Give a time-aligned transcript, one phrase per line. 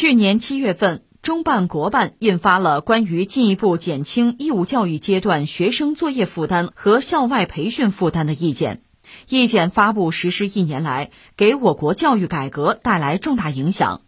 [0.00, 8.80] 去年七月份，中办国办印发了关于进一步减轻义务教育阶段学生作业负担和校外培训负担的意见。
[9.28, 14.02] 意见发布实施一年来，给我国教育改革带来重大影响，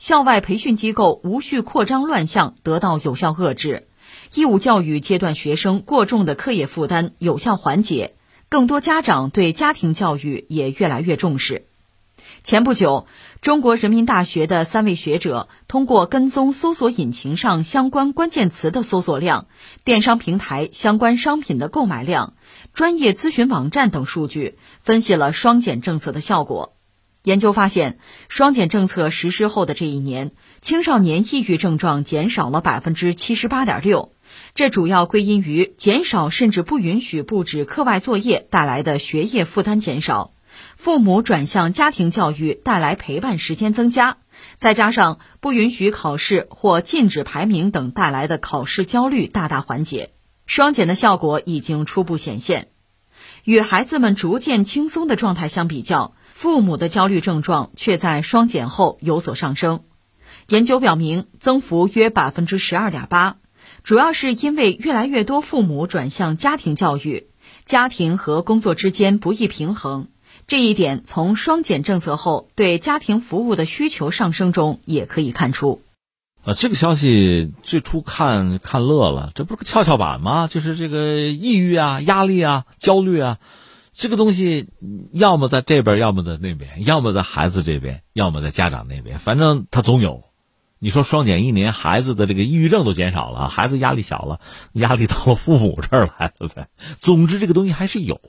[0.00, 3.86] 校外培训机构无序扩张乱象得到有效遏制，
[4.34, 8.16] 义务教育阶段学生过重的课业负担有效缓解，
[8.48, 11.66] 更多家长对家庭教育也越来越重视。
[12.42, 13.06] 前不久，
[13.40, 19.46] 中国人民大学的三位学者通过跟踪搜索引擎上相关关键词的搜索量、
[19.84, 22.34] 电商平台相关商品的购买量、
[22.72, 26.74] 专业咨询网站等数据，分析了双减政策的效果。
[27.22, 34.12] 研究发现，双减政策实施后的这一年，青少年抑郁症状减少了百分之七十八点六，
[34.54, 40.35] 这主要归因于减少甚至不允许布置课外作业带来的学业负担减少。
[40.76, 44.18] 父母转向家庭教育带来陪伴时间增加，
[44.56, 50.12] 再加上不允许考试或禁止排名等带来的考试焦虑大大缓解，
[50.44, 52.68] 双减的效果已经初步显现。
[53.44, 59.84] 与孩子们逐渐轻松的状态相比较，父母的焦虑症状却在双减后有所上升。
[60.48, 63.38] 研究表明，增幅约百分之十二点八，
[63.82, 67.28] 主要是因为越来越多父母转向家庭教育，
[67.64, 70.08] 家庭和工作之间不易平衡。
[70.46, 75.82] 这一点从双减政策后对家庭服务的需求上升中也可以看出。
[76.44, 80.46] 呃，这个消息最初看看乐了，这不是个跷跷板吗？
[80.46, 83.38] 就是这个抑郁啊、压力啊、焦虑啊，
[83.92, 84.68] 这个东西
[85.10, 90.22] 要么在这边，要么在那边，要么在孩子这边，要么在家长那边，反正他总有。
[90.78, 94.38] 你说双减一年，孩子的这个抑郁症都减少了，孩子压力小了，
[94.74, 96.68] 压力到了父母这儿来了呗。
[96.98, 98.20] 总之，这个东西还是有。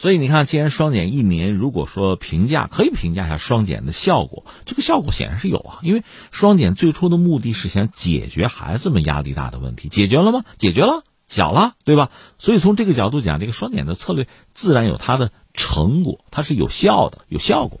[0.00, 5.80] 所以你看，既然双减一年，如果说评价可以评价一下双减的效果，这个效果显然是有啊。
[5.82, 10.42] 因为双减最初的目的是想解决孩子们压力大的问题，解决了吗？
[10.56, 12.10] 解决了，小了，对吧？
[12.38, 17.78] 所以从这个角度讲，这个双减的策略自然有它的成果，它是有效的，有效果。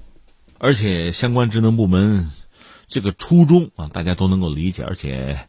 [0.58, 2.30] 而且相关职能部门
[2.86, 4.82] 这个初衷啊，大家都能够理解。
[4.82, 5.48] 而且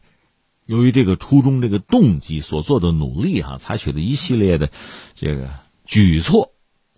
[0.64, 4.70] 由于这个初衷、这个动机所做的努力哈，采取的一系列的
[5.14, 5.50] 这个
[5.84, 6.51] 举措。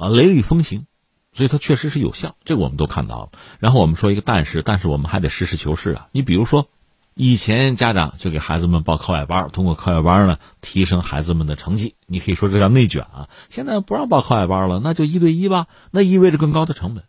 [0.05, 0.87] 啊，雷厉风行，
[1.33, 3.31] 所以它确实是有效，这个我们都看到了。
[3.59, 6.09] 然后我们说一个但是，但是我们还得实事求是啊。
[6.13, 6.69] 你比如说，
[7.15, 13.29] 以前家长就给孩子们报课外班，通过课外班呢提升孩子们的成绩，你可以说这叫内卷啊。
[13.49, 17.05] 现在不让报课外班了，那就一对一吧，那意味着更高的成本，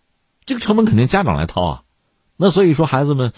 [0.45, 1.83] 这个成本肯定家长来掏啊。
[2.37, 3.33] 那所以说，孩子们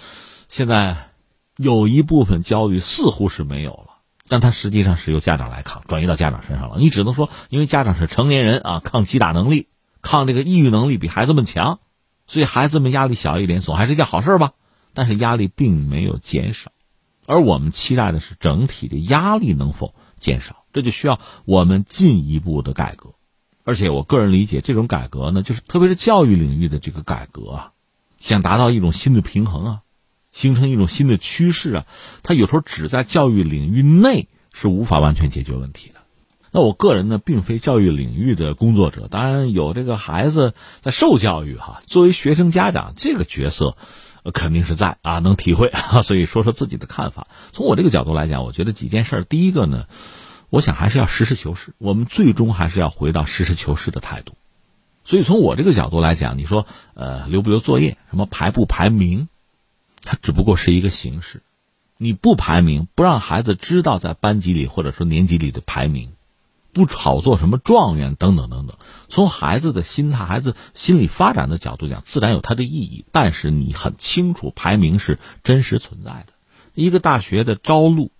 [0.47, 1.09] 现在
[1.55, 3.96] 有一部分焦虑似乎是没有了。
[4.29, 6.77] 但他实际上是由家长来扛，转移到家长身上了。
[6.79, 9.69] 你只能说，因为家长是成年人啊，抗击打能力、
[10.01, 11.79] 抗这个抑郁能力比孩子们强，
[12.27, 14.51] 所以孩子们压力小一点，总还是一件好事吧。
[14.93, 16.71] 但是压力并没有减少，
[17.25, 23.13] 而我们期待的是整体的压力能否减少，这就需要我们进一步的改革。
[23.63, 27.71] 而且我个人理解，这种改革呢，就是特别是教育领域的这个改革啊，
[28.17, 29.81] 想达到一种新的平衡啊。
[30.37, 31.85] 形成一种新的趋势啊，
[32.21, 35.95] 它有时候只在教育领域内是无法完全解决问题的。
[36.51, 43.77] 那我个人呢，并非教育领域的工作者，当然有这个孩子在受教育哈，作为学生家长这个角色，
[44.31, 47.25] 肯定是在啊，能体会 啊，所以说说自己的看法。
[47.51, 49.25] 从我这个角度来讲，我觉得几件事。
[49.27, 49.85] 第一个呢，
[50.51, 54.35] 我想还是要实事求是，我们最终还是要回到实事求是的态度。
[55.03, 59.27] 所以从我这个角度来讲，你说呃留不留作业，什么排不排名？
[60.07, 61.43] 它只不过是一个形式，
[61.97, 66.13] 你不排名，不让孩子知道在班级里或者说年级里的排名，
[66.71, 68.77] 不炒作什么状元等等等等。
[69.09, 73.03] 从孩子的心态、孩子心理发展的角度讲，自然有它的意义。
[73.11, 76.33] 但是你很清楚，排名是真实存在的。
[76.73, 78.11] 一个大学的招录，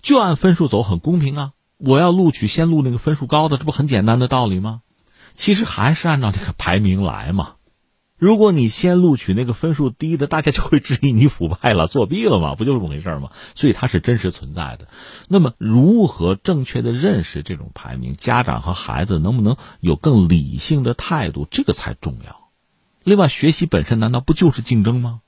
[0.00, 1.52] 就按分数走，很公平啊。
[1.78, 4.82] 我要录取，先录那个分数高的，这不很简单的道理吗？
[5.34, 7.54] 其实还是按照这个排名来嘛。
[8.22, 12.54] 如果你先录取那个分数低的，大家就会质疑你腐败了、 作弊了嘛？
[12.54, 13.32] 不就是这么回事吗？
[13.56, 14.86] 所以它是真实存在的。
[15.26, 18.14] 那么，如何正确的认识这种排名？
[18.16, 21.48] 家长和孩子能不能有更理性的态度？
[21.50, 22.50] 这个才重要。
[23.02, 25.22] 另外，学习本身难道不就是竞争吗？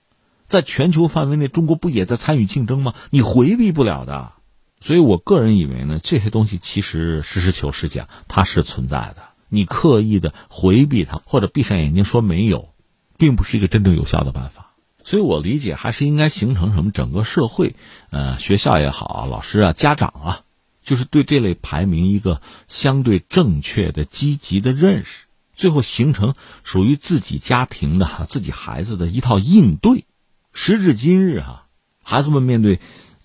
[0.47, 2.95] 在全球范围内，中国不也在参与竞争吗？
[3.11, 4.35] 你回避不了的。
[4.79, 9.31] 所以我个人以为呢，这些东西其实实事求是讲，它是存在的。
[9.49, 12.73] 你刻意的回避它，或者闭上眼睛说没有。
[13.25, 17.75] 并不是一个真正有效的办法，所以我理解还是应该形成什么整个社会，
[18.11, 20.41] 呃，学校也好，老师啊，家长啊，
[20.83, 25.25] 就是对这类排名一个相对正确的、积极的认识，
[25.55, 26.35] 最后形成
[26.65, 30.05] 属于自己家庭的、自己孩子的一套应对。
[30.53, 31.65] 时至今日哈，
[32.03, 32.79] 孩子们面对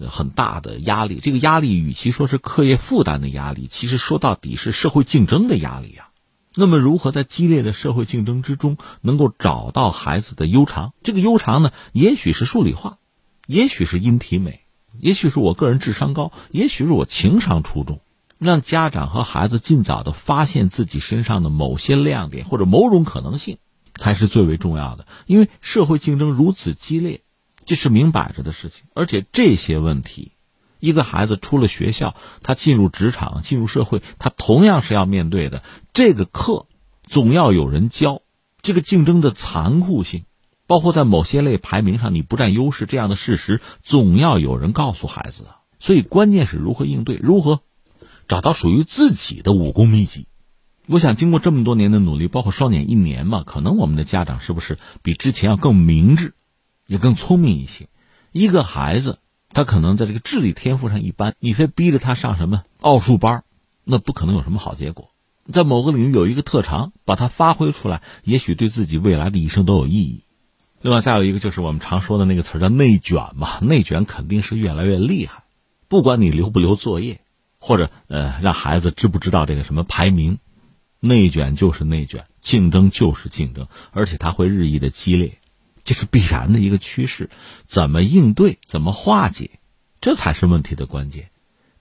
[0.08, 6.09] 很大的压力，这个压力与其说是课业负担的压力，其实说到底是社会竞争的压力啊。
[6.56, 10.94] 那么，如何在激烈的社会竞争之中，能够找到孩子的优长？
[11.04, 12.98] 这个优长呢，也许是数理化，
[13.46, 14.62] 也许是音体美，
[15.00, 18.02] 也许是我个人智商高，也许是我情商出众。
[18.40, 23.58] 让家长和孩子尽早的发现自己身上的某些亮点或者某种可能性，
[23.96, 25.06] 才是最为重要的。
[25.26, 27.22] 因为社会竞争如此激烈，
[27.66, 28.86] 这是明摆着的事情。
[28.96, 30.32] 而且这些问题，
[30.80, 35.64] 一个孩子出了学校，他进入职场、进入社会，他同样是要面对的。
[35.94, 36.68] 这个课
[37.04, 38.22] 总要有人教，
[38.62, 40.24] 这个竞争的残酷性，
[40.68, 45.48] 包括在某些类排名上你不占优势这样的事实，总要有人告诉孩子。
[45.80, 47.62] 所以关键是如何应对，如何。
[48.28, 50.28] 找到属于自己的武功秘籍，
[50.86, 56.36] 我想经过这么多年的努力，包括双减一年嘛，可能我们的家长是不是比之前要更明智，
[56.86, 57.90] 也更聪明一些？
[58.32, 59.18] 一个孩子
[59.52, 63.44] 他可能在这个智力天赋上一般，你非逼着他上什么奥数班，
[63.84, 65.12] 那不可能有什么好结果。
[65.52, 70.24] 在某个领域有一个特长，把它发挥出来，也许对自己未来的一生都有意义。
[70.82, 75.44] 另外，再有一个就是我们常说的那个词叫内卷嘛，内卷肯定是越来越厉害，
[75.88, 77.22] 不管你留不留作业。
[77.62, 80.40] 或者呃，让孩子知不知道这个什么排名？
[81.02, 85.40] 内卷就是内卷，竞争就是竞争，而且它会日益的激烈，
[85.90, 87.32] 这是必然的一个趋势。
[87.66, 88.60] 怎么应对？
[88.64, 89.60] 怎么化解？
[90.02, 91.32] 这才是问题的关键。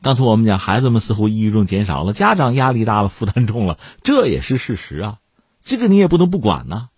[0.01, 5.19] 刚才我们讲，孩子们似乎抑郁症减少了，家长压力大了，负担重了，这也是事实啊。
[5.61, 6.89] 这个你也不能不管呢。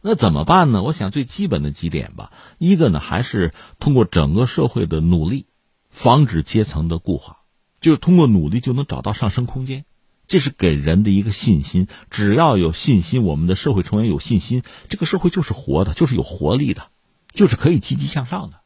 [0.00, 0.82] 那怎么办呢？
[0.82, 2.32] 我想最基本的几点吧。
[2.56, 5.48] 一个呢，还是通过整个社会的努力，
[5.90, 7.40] 防止阶层的固化。
[7.82, 9.84] 就是通过努力就能找到上升空间，
[10.26, 11.86] 这是给人的一个信心。
[12.10, 16.88] 只要有信心，我们的社会成员有信心，这个社会就是活的，就是有活力的，
[17.32, 18.60] 就是可以积极向上的。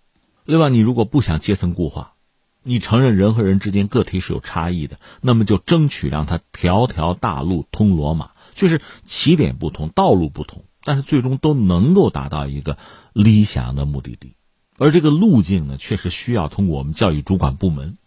[0.44, 2.14] 另外，你如果不想阶层固化，
[2.62, 12.78] 你承认人和人之间个体是有差异的，那么就争取让他条条大路通罗马，就是起点不同，道路不同，但是最终都能够达到一个
[13.12, 14.34] 理想的目的地。
[14.76, 17.98] 而这个路径呢，确实需要通过我们教育主管部门。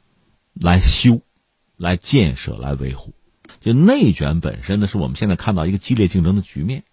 [0.53, 1.21] 来修，
[1.77, 3.13] 来建设，来维护。
[3.61, 6.83] 就内卷本身呢，是我们现在看到一个激烈竞争的局面。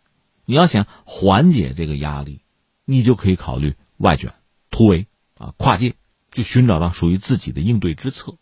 [0.45, 2.43] 你要想缓解这个压力，
[2.85, 4.35] 你就可以考虑外卷、
[4.71, 5.07] 突围
[5.39, 5.95] 啊、跨界，
[6.31, 8.37] 就寻找到属于自己的应对之策。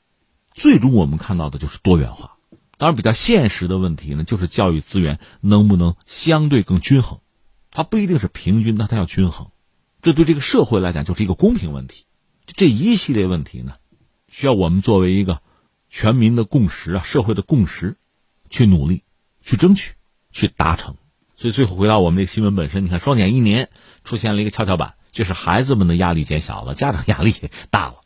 [0.53, 2.37] 最终我们看到的就是多元化。
[2.79, 7.21] 当然，比较现实的问题呢，就是教育资源能不能相对更均衡。
[7.71, 9.51] 它不一定是平均，但它要均衡。
[10.03, 12.05] 这对这个社会来讲就是一个公平问题。
[12.45, 13.75] 这一系列问题呢？
[14.29, 15.41] 需要我们作为一个
[15.89, 17.97] 全民的共识啊，社会的共识，
[18.51, 19.05] 去努力，
[19.43, 19.95] 去争取，
[20.31, 20.97] 去达成。
[21.37, 23.69] 所以最后回到我们这个新闻本身，你看双减一年
[24.05, 27.35] 出现了一个跷跷板，就是孩子们的压力减小了，家长压力
[27.71, 27.97] 大了。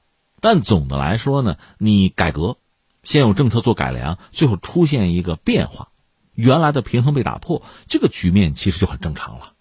[0.40, 2.56] 但总的来说呢，你改革，
[3.02, 5.88] 先有政策做改良，最后出现一个变化，
[6.34, 9.52] 原来的平衡被打破，这个局面其实就很正常了。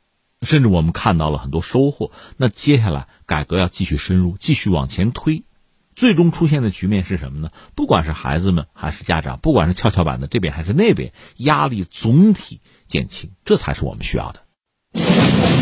[0.42, 2.12] 甚至我们看到了很多收获。
[2.38, 5.44] 那接下来改革要继续深入，继续往前推。
[6.00, 7.52] 最终出现的局面是什么呢？
[7.76, 15.59] 不管是孩子们还是家长，不管是跷跷板的这边还是那边，压力总体减轻，这才是我们需要的。